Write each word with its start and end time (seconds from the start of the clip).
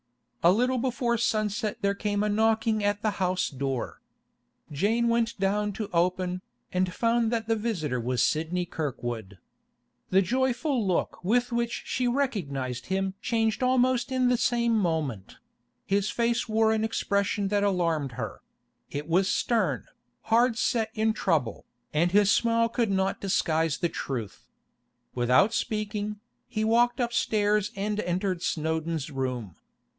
A 0.43 0.51
little 0.51 0.79
before 0.79 1.19
sunset 1.19 1.77
there 1.81 1.93
came 1.93 2.23
a 2.23 2.27
knocking 2.29 2.83
at 2.83 3.03
the 3.03 3.11
house 3.21 3.51
door. 3.51 4.01
Jane 4.71 5.07
went 5.07 5.39
down 5.39 5.71
to 5.73 5.91
open, 5.93 6.41
and 6.73 6.91
found 6.91 7.31
that 7.31 7.47
the 7.47 7.55
visitor 7.55 7.99
was 7.99 8.25
Sidney 8.25 8.65
Kirkwood. 8.65 9.37
The 10.09 10.23
joyful 10.23 10.87
look 10.87 11.23
with 11.23 11.51
which 11.51 11.83
she 11.85 12.07
recognised 12.07 12.87
him 12.87 13.13
changed 13.21 13.61
almost 13.61 14.11
in 14.11 14.29
the 14.29 14.37
same 14.37 14.73
moment; 14.75 15.37
his 15.85 16.09
face 16.09 16.49
wore 16.49 16.71
an 16.71 16.83
expression 16.83 17.49
that 17.49 17.61
alarmed 17.63 18.13
her; 18.13 18.41
it 18.89 19.07
was 19.07 19.29
stern, 19.29 19.85
hard 20.21 20.57
set 20.57 20.89
in 20.95 21.13
trouble, 21.13 21.65
and 21.93 22.11
his 22.11 22.31
smile 22.31 22.67
could 22.69 22.89
not 22.89 23.21
disguise 23.21 23.77
the 23.77 23.89
truth. 23.89 24.47
Without 25.13 25.53
speaking, 25.53 26.19
he 26.47 26.63
walked 26.63 26.99
upstairs 26.99 27.71
and 27.75 27.99
entered 27.99 28.41
Snowdon's 28.41 29.11
room. 29.11 29.57